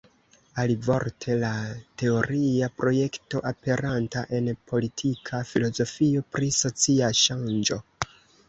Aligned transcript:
Alivorte, 0.61 1.35
la 1.41 1.51
teoria 2.01 2.69
projekto 2.83 3.43
aperanta 3.51 4.25
en 4.39 4.49
Politika 4.73 5.45
Filozofio 5.53 6.27
pri 6.37 6.53
Socia 6.65 7.13
Ŝanĝo. 7.25 7.83